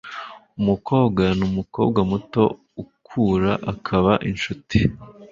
[0.59, 2.43] umukobwa ni umukobwa muto
[2.83, 4.79] ukura akaba inshuti